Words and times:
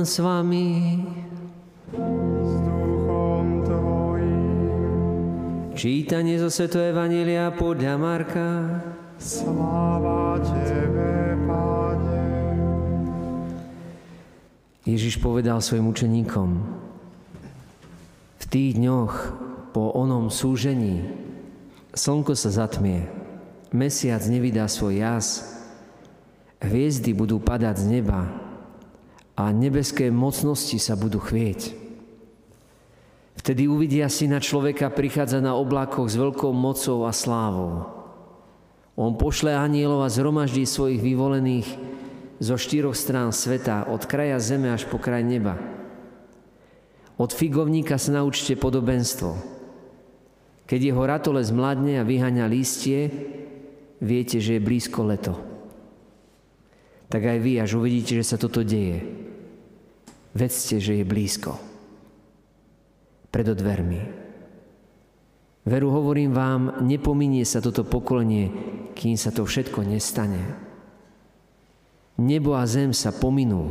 Pán 0.00 0.08
s 0.08 0.16
vami. 0.24 0.96
S 2.40 2.52
duchom 2.64 3.60
Tvojim. 3.68 4.96
Čítanie 5.76 6.40
zo 6.40 6.48
Sveto 6.48 6.80
Evanília 6.80 7.52
podľa 7.52 8.00
Marka. 8.00 8.80
Sláva 9.20 10.40
Tebe, 10.40 11.36
Pane. 11.44 12.24
Ježiš 14.88 15.20
povedal 15.20 15.60
svojim 15.60 15.92
učeníkom, 15.92 16.48
v 18.40 18.44
tých 18.48 18.80
dňoch 18.80 19.36
po 19.76 19.92
onom 20.00 20.32
súžení 20.32 21.12
slnko 21.92 22.32
sa 22.40 22.48
zatmie, 22.48 23.04
mesiac 23.68 24.24
nevydá 24.24 24.64
svoj 24.64 24.96
jas, 24.96 25.60
hviezdy 26.64 27.12
budú 27.12 27.36
padať 27.36 27.84
z 27.84 28.00
neba 28.00 28.39
a 29.38 29.50
nebeské 29.54 30.10
mocnosti 30.10 30.78
sa 30.78 30.98
budú 30.98 31.22
chvieť. 31.22 31.76
Vtedy 33.40 33.64
uvidia 33.70 34.04
syna 34.12 34.36
človeka 34.36 34.92
prichádza 34.92 35.40
na 35.40 35.56
oblakoch 35.56 36.12
s 36.12 36.20
veľkou 36.20 36.52
mocou 36.52 37.08
a 37.08 37.12
slávou. 37.14 37.88
On 39.00 39.16
pošle 39.16 39.56
anielov 39.56 40.04
a 40.04 40.12
zhromaždí 40.12 40.68
svojich 40.68 41.00
vyvolených 41.00 41.68
zo 42.36 42.60
štyroch 42.60 42.92
strán 42.92 43.32
sveta, 43.32 43.88
od 43.88 44.04
kraja 44.04 44.36
zeme 44.40 44.68
až 44.68 44.84
po 44.84 45.00
kraj 45.00 45.24
neba. 45.24 45.56
Od 47.20 47.32
figovníka 47.32 47.96
sa 47.96 48.20
naučte 48.20 48.56
podobenstvo. 48.56 49.36
Keď 50.64 50.80
jeho 50.80 51.02
ratole 51.04 51.40
zmladne 51.44 52.00
a 52.00 52.04
vyhaňa 52.04 52.44
lístie, 52.44 53.08
viete, 54.04 54.40
že 54.40 54.56
je 54.56 54.66
blízko 54.68 55.00
leto. 55.04 55.36
Tak 57.12 57.24
aj 57.24 57.38
vy, 57.40 57.60
až 57.60 57.76
uvidíte, 57.76 58.16
že 58.16 58.24
sa 58.24 58.40
toto 58.40 58.64
deje, 58.64 59.00
vedzte, 60.34 60.78
že 60.78 61.00
je 61.00 61.04
blízko. 61.04 61.58
Pred 63.30 63.48
dvermi. 63.54 64.02
Veru 65.66 65.88
hovorím 65.92 66.32
vám, 66.32 66.82
nepominie 66.82 67.44
sa 67.44 67.60
toto 67.60 67.84
pokolenie, 67.84 68.50
kým 68.96 69.14
sa 69.14 69.30
to 69.30 69.44
všetko 69.44 69.86
nestane. 69.86 70.40
Nebo 72.18 72.56
a 72.56 72.64
zem 72.66 72.90
sa 72.90 73.14
pominú, 73.14 73.70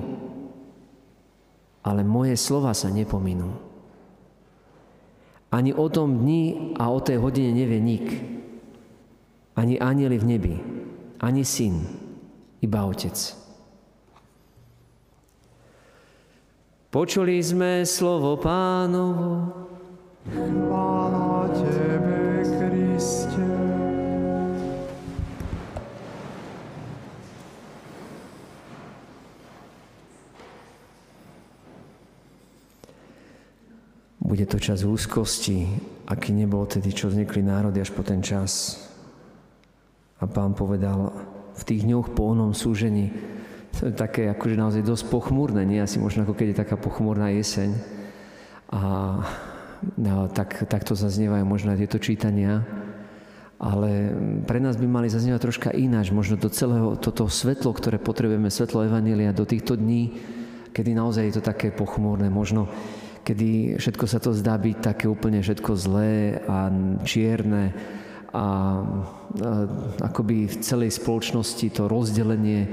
ale 1.84 2.06
moje 2.06 2.38
slova 2.38 2.72
sa 2.78 2.88
nepominú. 2.94 3.52
Ani 5.50 5.74
o 5.74 5.90
tom 5.90 6.22
dni 6.22 6.78
a 6.78 6.94
o 6.94 7.02
tej 7.02 7.18
hodine 7.18 7.52
nevie 7.58 7.82
nik. 7.82 8.08
Ani 9.58 9.82
anieli 9.82 10.16
v 10.22 10.26
nebi, 10.30 10.56
ani 11.20 11.42
syn, 11.42 11.84
iba 12.62 12.86
otec. 12.86 13.18
Počuli 16.90 17.38
sme 17.38 17.86
slovo 17.86 18.34
pánovo. 18.42 19.46
Chvála 20.26 21.46
Tebe, 21.54 22.42
Kriste. 22.42 23.46
Bude 34.18 34.50
to 34.50 34.58
čas 34.58 34.82
úzkosti, 34.82 35.70
aký 36.10 36.34
nebol 36.34 36.66
tedy, 36.66 36.90
čo 36.90 37.14
vznikli 37.14 37.46
národy 37.46 37.86
až 37.86 37.94
po 37.94 38.02
ten 38.02 38.26
čas. 38.26 38.82
A 40.18 40.26
pán 40.26 40.58
povedal, 40.58 41.14
v 41.54 41.64
tých 41.70 41.86
dňoch 41.86 42.18
po 42.18 42.34
onom 42.34 42.58
súžení, 42.58 43.14
také 43.96 44.28
akože 44.32 44.56
naozaj 44.60 44.82
dosť 44.84 45.06
pochmúrne, 45.08 45.64
nie 45.64 45.80
asi 45.80 46.02
možno 46.02 46.26
ako 46.26 46.34
keď 46.36 46.48
je 46.52 46.62
taká 46.62 46.76
pochmúrna 46.76 47.32
jeseň. 47.32 47.74
A 48.70 48.82
no, 49.98 50.28
tak, 50.30 50.68
takto 50.70 50.94
zaznievajú 50.94 51.46
možno 51.48 51.74
aj 51.74 51.80
tieto 51.86 52.00
čítania. 52.02 52.66
Ale 53.60 54.16
pre 54.48 54.64
nás 54.64 54.80
by 54.80 54.88
mali 54.88 55.12
zaznievať 55.12 55.42
troška 55.44 55.70
ináč, 55.76 56.16
možno 56.16 56.40
do 56.40 56.48
celého 56.48 56.96
toto 56.96 57.28
svetlo, 57.28 57.76
ktoré 57.76 58.00
potrebujeme, 58.00 58.48
svetlo 58.48 58.88
Evanília 58.88 59.36
do 59.36 59.44
týchto 59.44 59.76
dní, 59.76 60.16
kedy 60.72 60.96
naozaj 60.96 61.28
je 61.28 61.36
to 61.36 61.44
také 61.44 61.76
pochmúrne, 61.76 62.32
možno 62.32 62.72
kedy 63.28 63.76
všetko 63.76 64.06
sa 64.08 64.24
to 64.24 64.32
zdá 64.32 64.56
byť 64.56 64.78
také 64.80 65.06
úplne 65.12 65.44
všetko 65.44 65.72
zlé 65.76 66.40
a 66.48 66.72
čierne 67.04 67.76
a, 68.32 68.40
a 68.40 68.46
akoby 70.08 70.48
v 70.48 70.56
celej 70.64 70.96
spoločnosti 70.96 71.68
to 71.76 71.92
rozdelenie 71.92 72.70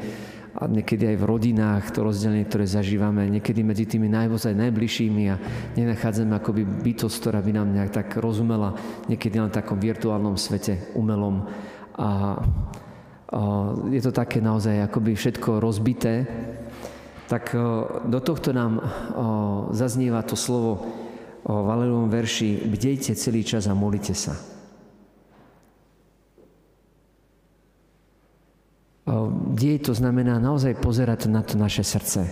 a 0.57 0.65
niekedy 0.67 1.13
aj 1.13 1.17
v 1.21 1.29
rodinách 1.29 1.85
to 1.93 2.01
rozdelenie, 2.01 2.49
ktoré 2.49 2.65
zažívame, 2.65 3.29
niekedy 3.29 3.61
medzi 3.61 3.85
tými 3.85 4.09
najvozaj 4.09 4.57
najbližšími 4.57 5.25
a 5.29 5.37
nenachádzame 5.77 6.33
akoby 6.41 6.65
bytosť, 6.65 7.17
ktorá 7.21 7.45
by 7.45 7.53
nám 7.53 7.69
nejak 7.77 7.93
tak 7.93 8.09
rozumela, 8.17 8.73
niekedy 9.07 9.37
len 9.37 9.53
v 9.53 9.59
takom 9.61 9.77
virtuálnom 9.77 10.41
svete, 10.41 10.97
umelom. 10.97 11.45
A, 11.97 12.01
a 12.01 12.09
je 13.93 14.01
to 14.01 14.13
také 14.17 14.41
naozaj 14.41 14.89
akoby 14.89 15.13
všetko 15.13 15.61
rozbité 15.61 16.25
tak 17.27 17.55
eh, 17.55 17.61
do 18.07 18.19
tohto 18.23 18.55
nám 18.55 18.79
eh, 18.79 18.87
zaznieva 19.75 20.23
to 20.23 20.39
slovo 20.39 20.87
v 21.47 21.55
Valerovom 21.63 22.11
verši 22.11 22.67
Bdejte 22.67 23.15
celý 23.15 23.47
čas 23.47 23.71
a 23.71 23.75
molite 23.75 24.19
sa. 24.19 24.56
Dej 29.57 29.89
to 29.89 29.97
znamená 29.97 30.37
naozaj 30.37 30.77
pozerať 30.77 31.33
na 31.33 31.41
to 31.41 31.57
naše 31.57 31.81
srdce. 31.81 32.29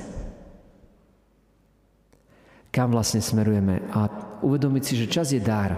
Kam 2.69 2.93
vlastne 2.93 3.25
smerujeme 3.25 3.81
a 3.97 4.13
uvedomiť 4.45 4.83
si, 4.85 4.95
že 5.01 5.09
čas 5.09 5.33
je 5.33 5.41
dar. 5.41 5.73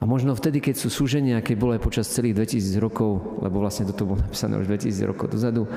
A 0.00 0.02
možno 0.08 0.32
vtedy, 0.32 0.64
keď 0.64 0.80
sú 0.80 0.88
súženia, 0.88 1.44
keď 1.44 1.56
bolo 1.60 1.72
aj 1.76 1.84
počas 1.84 2.08
celých 2.08 2.40
2000 2.40 2.72
rokov, 2.80 3.40
lebo 3.44 3.60
vlastne 3.60 3.84
toto 3.84 4.08
bolo 4.08 4.24
napísané 4.24 4.56
už 4.56 4.64
2000 4.64 5.10
rokov 5.12 5.28
dozadu, 5.28 5.68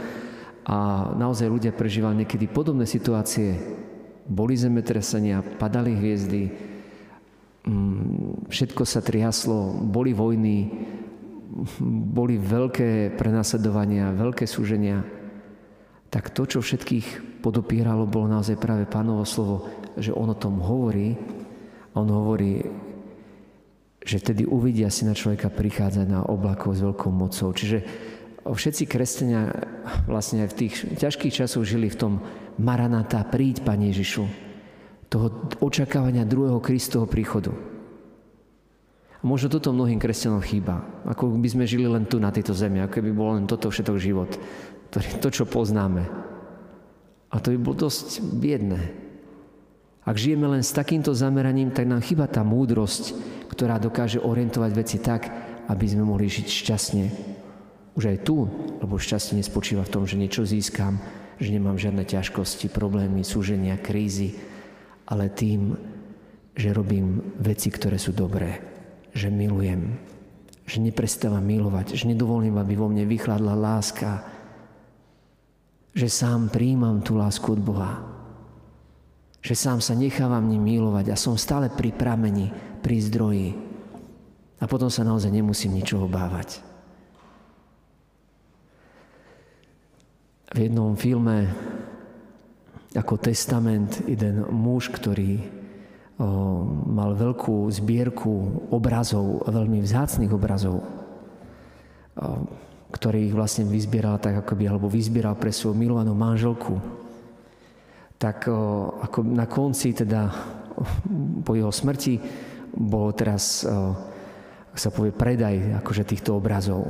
a 0.68 1.12
naozaj 1.16 1.48
ľudia 1.48 1.72
prežívali 1.72 2.24
niekedy 2.24 2.48
podobné 2.52 2.84
situácie. 2.84 3.56
Boli 4.28 4.60
zemetrasenia, 4.60 5.40
padali 5.40 5.96
hviezdy, 5.96 6.52
mm, 7.64 8.48
všetko 8.52 8.84
sa 8.84 9.00
triaslo, 9.00 9.80
boli 9.80 10.12
vojny, 10.12 10.58
boli 12.14 12.38
veľké 12.38 13.18
prenasledovania, 13.18 14.14
veľké 14.14 14.46
súženia. 14.46 15.02
Tak 16.08 16.32
to, 16.32 16.46
čo 16.46 16.60
všetkých 16.62 17.42
podopíralo, 17.42 18.06
bolo 18.06 18.30
naozaj 18.30 18.62
práve 18.62 18.86
pánovo 18.86 19.26
slovo, 19.26 19.68
že 19.98 20.14
on 20.14 20.30
o 20.32 20.38
tom 20.38 20.62
hovorí. 20.62 21.18
On 21.98 22.06
hovorí, 22.06 22.62
že 24.06 24.22
vtedy 24.22 24.46
uvidia 24.46 24.88
si 24.94 25.04
na 25.04 25.18
človeka 25.18 25.50
prichádzať 25.50 26.06
na 26.08 26.22
oblakov 26.30 26.78
s 26.78 26.86
veľkou 26.86 27.12
mocou. 27.12 27.52
Čiže 27.52 27.84
všetci 28.48 28.84
kresťania 28.88 29.52
vlastne 30.08 30.46
aj 30.46 30.50
v 30.54 30.58
tých 30.64 30.74
ťažkých 30.96 31.44
časoch 31.44 31.68
žili 31.68 31.92
v 31.92 32.00
tom 32.00 32.14
Maranata, 32.58 33.26
príď, 33.28 33.66
Pane 33.66 33.92
Ježišu, 33.92 34.24
toho 35.12 35.52
očakávania 35.60 36.24
druhého 36.24 36.64
Kristovho 36.64 37.10
príchodu. 37.10 37.77
Možno 39.28 39.52
toto 39.52 39.76
mnohým 39.76 40.00
kresťanom 40.00 40.40
chýba. 40.40 40.88
Ako 41.04 41.28
by 41.36 41.50
sme 41.52 41.68
žili 41.68 41.84
len 41.84 42.08
tu 42.08 42.16
na 42.16 42.32
tejto 42.32 42.56
zemi, 42.56 42.80
ako 42.80 43.04
by 43.04 43.12
bol 43.12 43.36
len 43.36 43.44
toto 43.44 43.68
všetok 43.68 43.98
život. 44.00 44.32
To, 44.96 45.28
čo 45.28 45.44
poznáme. 45.44 46.08
A 47.28 47.36
to 47.44 47.52
by 47.52 47.60
bolo 47.60 47.92
dosť 47.92 48.24
biedné. 48.24 48.96
Ak 50.08 50.16
žijeme 50.16 50.48
len 50.48 50.64
s 50.64 50.72
takýmto 50.72 51.12
zameraním, 51.12 51.76
tak 51.76 51.92
nám 51.92 52.00
chýba 52.00 52.32
tá 52.32 52.40
múdrosť, 52.40 53.12
ktorá 53.52 53.76
dokáže 53.84 54.24
orientovať 54.24 54.72
veci 54.72 54.98
tak, 55.04 55.28
aby 55.68 55.86
sme 55.92 56.08
mohli 56.08 56.32
žiť 56.32 56.48
šťastne 56.48 57.06
už 57.98 58.04
aj 58.14 58.18
tu, 58.24 58.46
lebo 58.80 59.02
šťastie 59.02 59.36
nespočíva 59.42 59.82
v 59.82 59.92
tom, 59.92 60.04
že 60.06 60.22
niečo 60.22 60.46
získam, 60.46 61.02
že 61.42 61.50
nemám 61.50 61.82
žiadne 61.82 62.06
ťažkosti, 62.06 62.70
problémy, 62.70 63.26
súženia, 63.26 63.76
krízy, 63.82 64.38
ale 65.10 65.34
tým, 65.34 65.74
že 66.54 66.78
robím 66.78 67.36
veci, 67.42 67.74
ktoré 67.74 67.98
sú 67.98 68.14
dobré, 68.14 68.77
že 69.12 69.32
milujem, 69.32 69.96
že 70.68 70.84
neprestávam 70.84 71.44
milovať, 71.44 71.96
že 71.96 72.08
nedovolím, 72.08 72.60
aby 72.60 72.74
vo 72.76 72.92
mne 72.92 73.08
vychladla 73.08 73.56
láska, 73.56 74.24
že 75.96 76.08
sám 76.12 76.52
príjmam 76.52 77.02
tú 77.02 77.18
lásku 77.18 77.48
od 77.48 77.62
Boha, 77.64 78.04
že 79.42 79.56
sám 79.56 79.80
sa 79.80 79.96
nechávam 79.96 80.46
ním 80.46 80.64
milovať 80.64 81.12
a 81.12 81.20
som 81.20 81.40
stále 81.40 81.72
pri 81.72 81.96
prameni, 81.96 82.52
pri 82.84 82.98
zdroji. 83.02 83.50
A 84.58 84.66
potom 84.66 84.90
sa 84.90 85.06
naozaj 85.06 85.30
nemusím 85.30 85.78
ničoho 85.78 86.10
bávať. 86.10 86.68
v 90.58 90.66
jednom 90.66 90.96
filme 90.96 91.52
ako 92.96 93.20
testament 93.20 94.02
jeden 94.08 94.48
muž, 94.50 94.90
ktorý 94.90 95.44
mal 96.88 97.14
veľkú 97.14 97.70
zbierku 97.70 98.34
obrazov, 98.74 99.46
veľmi 99.46 99.86
vzácných 99.86 100.34
obrazov, 100.34 100.82
ktorých 102.90 103.38
vlastne 103.38 103.70
vyzbieral 103.70 104.18
tak, 104.18 104.42
ako 104.42 104.58
by, 104.58 104.64
alebo 104.66 104.90
vyzbieral 104.90 105.38
pre 105.38 105.54
svoju 105.54 105.78
milovanú 105.78 106.18
manželku. 106.18 106.82
tak 108.18 108.50
ako 109.02 109.18
na 109.22 109.46
konci, 109.46 109.94
teda 109.94 110.30
po 111.46 111.54
jeho 111.54 111.70
smrti, 111.70 112.18
bol 112.78 113.14
teraz, 113.14 113.66
ak 114.74 114.78
sa 114.78 114.90
povie, 114.90 115.14
predaj 115.14 115.82
akože 115.82 116.04
týchto 116.06 116.38
obrazov. 116.38 116.86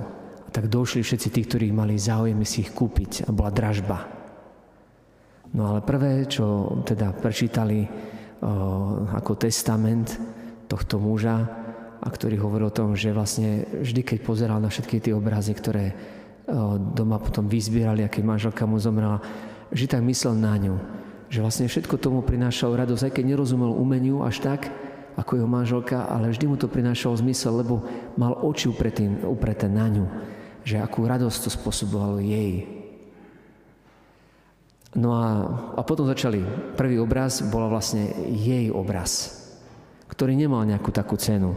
A 0.48 0.50
tak 0.52 0.72
došli 0.72 1.04
všetci 1.04 1.28
tí, 1.32 1.42
ktorí 1.44 1.68
mali 1.76 2.00
záujem 2.00 2.40
si 2.48 2.64
ich 2.64 2.72
kúpiť 2.72 3.28
a 3.28 3.36
bola 3.36 3.52
dražba. 3.52 4.08
No 5.52 5.72
ale 5.72 5.84
prvé, 5.84 6.28
čo 6.28 6.80
teda 6.84 7.12
prečítali 7.16 7.88
ako 9.14 9.34
testament 9.40 10.18
tohto 10.68 11.00
muža, 11.02 11.48
a 11.98 12.08
ktorý 12.14 12.38
hovoril 12.38 12.70
o 12.70 12.78
tom, 12.78 12.94
že 12.94 13.10
vlastne 13.10 13.66
vždy, 13.82 14.06
keď 14.06 14.18
pozeral 14.22 14.62
na 14.62 14.70
všetky 14.70 15.02
tie 15.02 15.18
obrazy, 15.18 15.58
ktoré 15.58 15.98
doma 16.94 17.18
potom 17.18 17.50
vyzbierali, 17.50 18.06
aké 18.06 18.22
manželka 18.22 18.70
mu 18.70 18.78
zomrela, 18.78 19.20
že 19.74 19.90
tak 19.90 20.06
myslel 20.06 20.38
na 20.38 20.54
ňu. 20.56 20.76
Že 21.28 21.44
vlastne 21.44 21.66
všetko 21.68 22.00
tomu 22.00 22.22
prinášalo 22.24 22.78
radosť, 22.78 23.10
aj 23.10 23.14
keď 23.18 23.26
nerozumel 23.34 23.74
umeniu 23.74 24.24
až 24.24 24.40
tak, 24.40 24.70
ako 25.18 25.42
jeho 25.42 25.50
manželka, 25.50 26.06
ale 26.06 26.30
vždy 26.30 26.46
mu 26.46 26.56
to 26.56 26.70
prinášalo 26.70 27.18
zmysel, 27.18 27.66
lebo 27.66 27.82
mal 28.16 28.38
oči 28.46 28.70
upretý, 28.70 29.10
upreté 29.26 29.66
na 29.66 29.90
ňu. 29.90 30.06
Že 30.62 30.86
akú 30.86 31.10
radosť 31.10 31.38
to 31.42 31.50
spôsobovalo 31.50 32.22
jej. 32.22 32.77
No 34.98 35.14
a, 35.14 35.26
a 35.78 35.82
potom 35.86 36.10
začali. 36.10 36.42
Prvý 36.74 36.98
obraz 36.98 37.46
bola 37.46 37.70
vlastne 37.70 38.10
jej 38.34 38.74
obraz, 38.74 39.30
ktorý 40.10 40.34
nemal 40.34 40.66
nejakú 40.66 40.90
takú 40.90 41.14
cenu. 41.22 41.54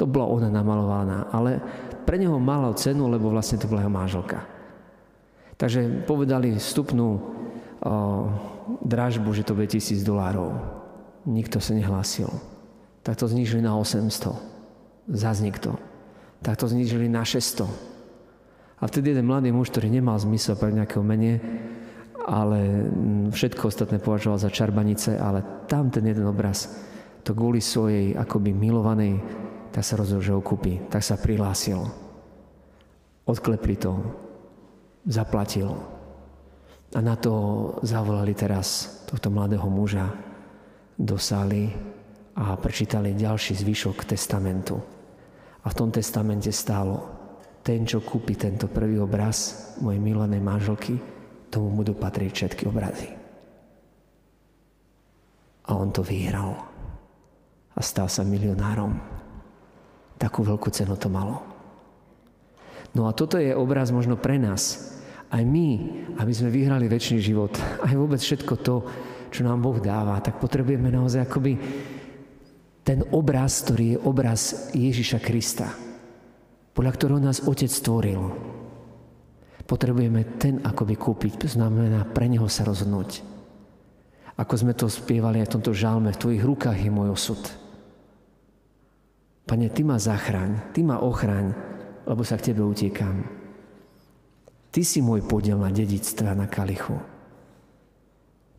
To 0.00 0.08
bola 0.08 0.24
ona 0.24 0.48
namalovaná, 0.48 1.28
ale 1.28 1.60
pre 2.08 2.16
neho 2.16 2.40
mala 2.40 2.72
cenu, 2.72 3.12
lebo 3.12 3.28
vlastne 3.28 3.60
to 3.60 3.68
bola 3.68 3.84
jeho 3.84 3.92
manželka. 3.92 4.40
Takže 5.56 6.08
povedali 6.08 6.56
vstupnú 6.56 7.08
o, 7.16 7.20
dražbu, 8.84 9.32
že 9.32 9.44
to 9.44 9.56
bude 9.56 9.68
tisíc 9.72 10.04
dolárov. 10.04 10.52
Nikto 11.28 11.60
sa 11.60 11.72
nehlásil. 11.72 12.28
Tak 13.04 13.16
to 13.16 13.28
znižili 13.28 13.64
na 13.64 13.76
800. 13.76 14.36
Zas 15.12 15.40
nikto. 15.40 15.76
Tak 16.44 16.60
to 16.60 16.68
znižili 16.68 17.08
na 17.08 17.24
600. 17.24 17.64
A 18.76 18.84
vtedy 18.84 19.16
jeden 19.16 19.24
mladý 19.24 19.48
muž, 19.52 19.72
ktorý 19.72 19.88
nemal 19.88 20.20
zmysel 20.20 20.60
pre 20.60 20.68
nejakého 20.68 21.00
mene, 21.00 21.40
ale 22.26 22.90
všetko 23.30 23.70
ostatné 23.70 24.02
považoval 24.02 24.42
za 24.42 24.50
čarbanice, 24.50 25.14
ale 25.14 25.66
tam 25.70 25.94
ten 25.94 26.02
jeden 26.02 26.26
obraz, 26.26 26.74
to 27.22 27.34
kvôli 27.34 27.62
svojej 27.62 28.18
akoby 28.18 28.50
milovanej 28.50 29.22
tak 29.76 29.84
sa 29.84 30.00
rozhodol, 30.00 30.24
že 30.24 30.32
ho 30.32 30.40
kúpi. 30.40 30.88
Tak 30.88 31.04
sa 31.04 31.20
prihlásil. 31.20 31.84
Odklepli 33.28 33.76
to. 33.76 33.92
Zaplatil. 35.04 35.68
A 36.96 36.98
na 37.04 37.12
to 37.20 37.76
zavolali 37.84 38.32
teraz 38.32 39.04
tohto 39.04 39.28
mladého 39.28 39.68
muža 39.68 40.08
do 40.96 41.20
sály 41.20 41.68
a 42.40 42.56
prečítali 42.56 43.12
ďalší 43.12 43.52
zvyšok 43.52 44.08
testamentu. 44.08 44.80
A 45.60 45.68
v 45.68 45.76
tom 45.76 45.92
testamente 45.92 46.48
stálo, 46.56 47.12
ten, 47.60 47.84
čo 47.84 48.00
kúpi 48.00 48.32
tento 48.32 48.72
prvý 48.72 48.96
obraz 48.96 49.76
mojej 49.84 50.00
milovanej 50.00 50.40
manželky, 50.40 50.96
tomu 51.56 51.72
budú 51.72 51.96
patriť 51.96 52.30
všetky 52.36 52.68
obrazy. 52.68 53.08
A 55.64 55.72
on 55.72 55.88
to 55.88 56.04
vyhral 56.04 56.52
a 57.72 57.80
stal 57.80 58.12
sa 58.12 58.20
milionárom. 58.28 59.00
Takú 60.20 60.44
veľkú 60.44 60.68
cenu 60.68 61.00
to 61.00 61.08
malo. 61.08 61.40
No 62.92 63.08
a 63.08 63.16
toto 63.16 63.40
je 63.40 63.56
obraz 63.56 63.88
možno 63.88 64.20
pre 64.20 64.36
nás. 64.36 64.92
Aj 65.32 65.42
my, 65.42 65.68
aby 66.20 66.32
sme 66.32 66.52
vyhrali 66.52 66.92
väčší 66.92 67.24
život, 67.24 67.56
aj 67.88 67.92
vôbec 67.96 68.20
všetko 68.20 68.54
to, 68.60 68.74
čo 69.32 69.40
nám 69.42 69.64
Boh 69.64 69.80
dáva, 69.80 70.20
tak 70.20 70.38
potrebujeme 70.38 70.92
naozaj 70.92 71.24
akoby 71.24 71.52
ten 72.86 73.02
obraz, 73.10 73.66
ktorý 73.66 73.96
je 73.96 74.02
obraz 74.06 74.70
Ježiša 74.70 75.18
Krista, 75.18 75.74
podľa 76.70 76.92
ktorého 76.94 77.20
nás 77.20 77.42
Otec 77.42 77.66
stvoril. 77.66 78.22
Potrebujeme 79.66 80.38
ten 80.38 80.62
akoby 80.62 80.94
kúpiť, 80.94 81.50
znamená 81.50 82.06
pre 82.06 82.30
Neho 82.30 82.46
sa 82.46 82.62
rozhodnúť. 82.62 83.26
Ako 84.38 84.54
sme 84.54 84.78
to 84.78 84.86
spievali 84.86 85.42
aj 85.42 85.50
v 85.50 85.54
tomto 85.58 85.72
žalme, 85.74 86.14
v 86.14 86.20
Tvojich 86.22 86.44
rukách 86.46 86.78
je 86.78 86.90
môj 86.92 87.08
osud. 87.10 87.42
Pane, 89.46 89.66
Ty 89.70 89.82
ma 89.82 89.98
zachráň, 89.98 90.70
Ty 90.70 90.80
ma 90.86 91.02
ochráň, 91.02 91.50
lebo 92.06 92.22
sa 92.22 92.38
k 92.38 92.52
Tebe 92.52 92.62
utiekam. 92.62 93.26
Ty 94.70 94.80
si 94.86 95.02
môj 95.02 95.26
podiel 95.26 95.58
na 95.58 95.72
dedictve 95.72 96.30
na 96.36 96.46
kalichu. 96.46 96.94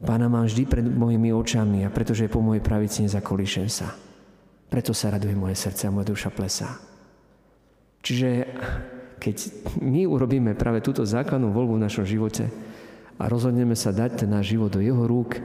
Pána 0.01 0.27
mám 0.29 0.45
vždy 0.45 0.63
pred 0.67 0.85
mojimi 0.85 1.33
očami 1.33 1.85
a 1.85 1.89
pretože 1.89 2.25
je 2.27 2.33
po 2.33 2.43
mojej 2.43 2.61
pravici 2.61 3.05
nezakolíšem 3.05 3.69
sa. 3.69 3.93
Preto 4.67 4.91
sa 4.91 5.13
raduje 5.13 5.33
moje 5.33 5.55
srdce 5.55 5.87
a 5.87 5.93
moja 5.93 6.11
duša 6.11 6.29
plesá. 6.33 6.77
Čiže 8.03 8.29
keď 9.17 9.51
my 9.81 10.05
urobíme 10.05 10.53
práve 10.53 10.81
túto 10.85 11.03
základnú 11.03 11.49
voľbu 11.51 11.77
v 11.77 11.85
našom 11.89 12.05
živote 12.05 12.47
a 13.17 13.23
rozhodneme 13.25 13.73
sa 13.73 13.89
dať 13.89 14.23
ten 14.25 14.29
náš 14.29 14.53
život 14.53 14.71
do 14.73 14.81
jeho 14.81 15.03
rúk, 15.09 15.41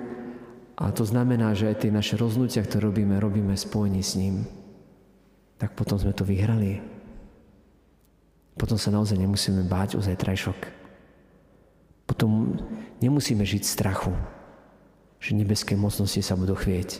a 0.76 0.88
to 0.90 1.04
znamená, 1.04 1.52
že 1.54 1.68
aj 1.68 1.84
tie 1.84 1.90
naše 1.94 2.16
roznutia, 2.16 2.64
ktoré 2.64 2.90
robíme, 2.90 3.20
robíme 3.20 3.54
spojení 3.54 4.02
s 4.02 4.18
ním 4.18 4.62
tak 5.62 5.78
potom 5.78 5.94
sme 5.94 6.10
to 6.10 6.26
vyhrali. 6.26 6.82
Potom 8.58 8.74
sa 8.74 8.90
naozaj 8.90 9.14
nemusíme 9.14 9.62
báť 9.62 9.94
o 9.94 10.02
zajtrajšok. 10.02 10.58
Potom 12.02 12.58
nemusíme 12.98 13.46
žiť 13.46 13.62
strachu, 13.62 14.10
že 15.22 15.38
nebeské 15.38 15.78
mocnosti 15.78 16.18
sa 16.18 16.34
budú 16.34 16.58
chvieť. 16.58 16.98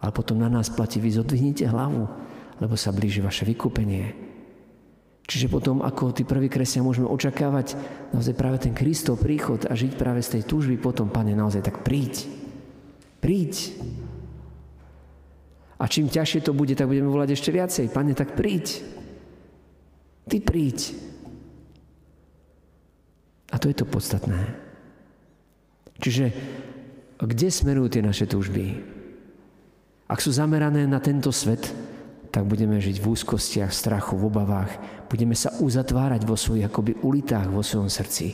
Ale 0.00 0.08
potom 0.08 0.40
na 0.40 0.48
nás 0.48 0.72
platí, 0.72 1.04
vy 1.04 1.20
zodvihnite 1.20 1.68
hlavu, 1.68 2.08
lebo 2.64 2.80
sa 2.80 2.96
blíži 2.96 3.20
vaše 3.20 3.44
vykúpenie. 3.44 4.16
Čiže 5.32 5.48
potom, 5.48 5.80
ako 5.80 6.12
tí 6.12 6.28
prví 6.28 6.52
kresťania 6.52 6.84
môžeme 6.84 7.08
očakávať 7.08 7.72
naozaj 8.12 8.36
práve 8.36 8.68
ten 8.68 8.76
Kristov 8.76 9.16
príchod 9.16 9.64
a 9.64 9.72
žiť 9.72 9.96
práve 9.96 10.20
z 10.20 10.36
tej 10.36 10.42
túžby 10.44 10.76
potom, 10.76 11.08
Pane, 11.08 11.32
naozaj 11.32 11.64
tak 11.64 11.80
príď. 11.80 12.28
Príď. 13.16 13.72
A 15.80 15.88
čím 15.88 16.12
ťažšie 16.12 16.44
to 16.44 16.52
bude, 16.52 16.76
tak 16.76 16.84
budeme 16.84 17.08
volať 17.08 17.32
ešte 17.32 17.48
viacej. 17.48 17.88
Pane, 17.88 18.12
tak 18.12 18.36
príď. 18.36 18.84
Ty 20.28 20.36
príď. 20.36 21.00
A 23.48 23.56
to 23.56 23.72
je 23.72 23.76
to 23.80 23.88
podstatné. 23.88 24.52
Čiže 25.96 26.28
kde 27.16 27.48
smerujú 27.48 27.88
tie 27.88 28.04
naše 28.04 28.28
túžby? 28.28 28.84
Ak 30.12 30.20
sú 30.20 30.28
zamerané 30.28 30.84
na 30.84 31.00
tento 31.00 31.32
svet, 31.32 31.72
tak 32.32 32.48
budeme 32.48 32.80
žiť 32.80 32.96
v 32.96 33.12
úzkostiach, 33.12 33.68
strachu, 33.68 34.16
v 34.16 34.32
obavách. 34.32 34.72
Budeme 35.12 35.36
sa 35.36 35.52
uzatvárať 35.60 36.24
vo 36.24 36.32
svojich 36.32 36.64
akoby 36.64 37.04
ulitách, 37.04 37.52
vo 37.52 37.60
svojom 37.60 37.92
srdci. 37.92 38.32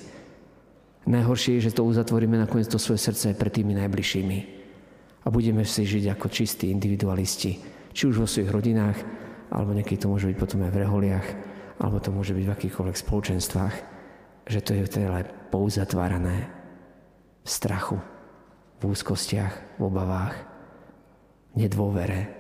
Najhoršie 1.11 1.59
je, 1.59 1.67
že 1.67 1.75
to 1.75 1.83
uzatvoríme 1.83 2.39
nakoniec 2.39 2.71
to 2.71 2.79
svoje 2.79 3.03
srdce 3.03 3.35
pred 3.35 3.51
tými 3.51 3.75
najbližšími 3.75 4.39
a 5.25 5.35
budeme 5.35 5.67
si 5.67 5.83
žiť 5.83 6.15
ako 6.15 6.27
čistí 6.31 6.71
individualisti. 6.71 7.59
Či 7.91 8.03
už 8.07 8.23
vo 8.23 8.31
svojich 8.31 8.55
rodinách, 8.55 9.03
alebo 9.51 9.75
niekedy 9.75 9.99
to 9.99 10.13
môže 10.13 10.31
byť 10.31 10.39
potom 10.39 10.63
aj 10.63 10.71
v 10.71 10.81
reholiach, 10.87 11.29
alebo 11.83 11.99
to 11.99 12.15
môže 12.15 12.39
byť 12.39 12.45
v 12.47 12.55
akýchkoľvek 12.55 12.97
spoločenstvách, 13.03 13.75
že 14.47 14.61
to 14.63 14.79
je 14.79 14.83
teda 14.87 15.27
pouzatvárané 15.51 16.47
v 17.43 17.49
strachu, 17.51 17.99
v 18.79 18.83
úzkostiach, 18.87 19.81
v 19.81 19.83
obavách, 19.83 20.39
v 21.51 21.67
nedôvere. 21.67 22.38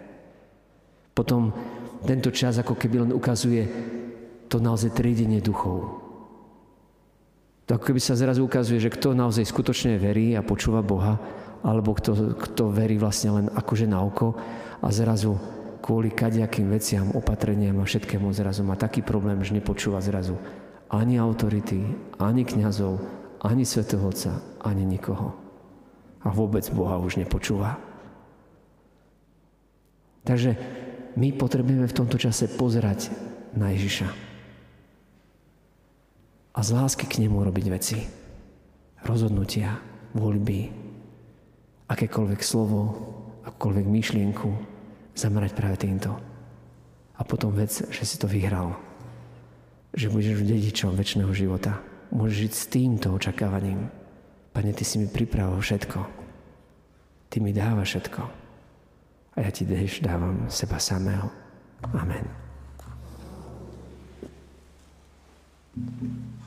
Potom 1.18 1.50
tento 2.06 2.30
čas 2.30 2.62
ako 2.62 2.78
keby 2.78 3.02
len 3.02 3.10
ukazuje 3.10 3.66
to 4.46 4.62
naozaj 4.62 4.94
triedenie 4.94 5.42
duchov. 5.42 5.98
To 7.66 7.70
ako 7.74 7.90
keby 7.90 7.98
sa 7.98 8.14
zrazu 8.14 8.46
ukazuje, 8.46 8.78
že 8.78 8.94
kto 8.94 9.18
naozaj 9.18 9.42
skutočne 9.42 9.98
verí 9.98 10.38
a 10.38 10.46
počúva 10.46 10.78
Boha, 10.78 11.18
alebo 11.66 11.90
kto, 11.90 12.38
kto 12.38 12.70
verí 12.70 13.02
vlastne 13.02 13.34
len 13.34 13.46
akože 13.50 13.90
na 13.90 13.98
oko 13.98 14.38
a 14.78 14.88
zrazu 14.94 15.34
kvôli 15.82 16.14
kadejakým 16.14 16.70
veciam, 16.70 17.10
opatreniam 17.10 17.82
a 17.82 17.84
všetkému 17.84 18.30
zrazu 18.30 18.62
má 18.62 18.78
taký 18.78 19.02
problém, 19.02 19.42
že 19.42 19.58
nepočúva 19.58 19.98
zrazu 19.98 20.38
ani 20.86 21.18
autority, 21.18 21.82
ani 22.22 22.46
kňazov, 22.46 23.02
ani 23.42 23.66
svätého 23.66 24.06
Otca, 24.06 24.38
ani 24.62 24.86
nikoho. 24.86 25.34
A 26.22 26.30
vôbec 26.30 26.62
Boha 26.70 26.96
už 27.02 27.20
nepočúva. 27.20 27.76
Takže 30.24 30.56
my 31.16 31.32
potrebujeme 31.32 31.86
v 31.88 31.96
tomto 31.96 32.20
čase 32.20 32.50
pozerať 32.50 33.08
na 33.56 33.72
Ježiša. 33.72 34.08
A 36.52 36.60
z 36.60 36.70
lásky 36.74 37.06
k 37.06 37.22
nemu 37.22 37.38
robiť 37.38 37.66
veci. 37.70 37.98
Rozhodnutia, 39.06 39.78
voľby, 40.12 40.68
akékoľvek 41.86 42.40
slovo, 42.42 42.80
akúkoľvek 43.46 43.86
myšlienku 43.86 44.48
zamerať 45.14 45.52
práve 45.54 45.78
týmto. 45.80 46.18
A 47.18 47.22
potom 47.22 47.54
vec, 47.54 47.70
že 47.70 48.04
si 48.04 48.18
to 48.18 48.26
vyhral. 48.26 48.74
Že 49.94 50.12
budeš 50.12 50.44
dedičom 50.44 50.94
väčšného 50.94 51.32
života. 51.32 51.78
Môžeš 52.10 52.36
žiť 52.46 52.52
s 52.54 52.64
týmto 52.70 53.06
očakávaním. 53.14 53.90
Pane, 54.52 54.70
Ty 54.74 54.84
si 54.84 54.98
mi 54.98 55.06
pripravil 55.06 55.58
všetko. 55.58 55.98
Ty 57.28 57.36
mi 57.38 57.50
dáva 57.54 57.82
všetko 57.86 58.47
a 59.38 59.46
ja 59.46 59.50
ti 59.54 59.62
tiež 59.62 60.02
dávam 60.02 60.50
seba 60.50 60.82
samého. 60.82 61.30
Amen. 61.94 62.26
thank 65.78 66.02
you 66.02 66.37